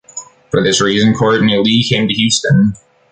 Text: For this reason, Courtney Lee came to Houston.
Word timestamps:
For 0.49 0.63
this 0.63 0.81
reason, 0.81 1.13
Courtney 1.13 1.59
Lee 1.59 1.83
came 1.87 2.07
to 2.07 2.13
Houston. 2.15 2.73